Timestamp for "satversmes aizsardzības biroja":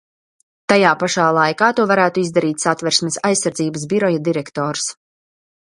2.65-4.27